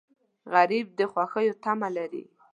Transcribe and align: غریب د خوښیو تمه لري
غریب 0.53 0.85
د 0.99 0.99
خوښیو 1.11 1.59
تمه 1.63 1.89
لري 1.97 2.23